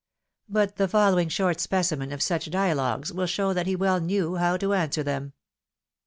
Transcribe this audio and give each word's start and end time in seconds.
But 0.49 0.77
the 0.77 0.87
following 0.87 1.29
short 1.29 1.59
specimen 1.59 2.11
of 2.11 2.23
such 2.23 2.45
dia 2.45 2.73
logues 2.73 3.13
win 3.13 3.27
show 3.27 3.53
that 3.53 3.67
he 3.67 3.75
well 3.75 3.99
knew 3.99 4.35
how 4.37 4.57
to 4.57 4.73
answer 4.73 5.03
them. 5.03 5.33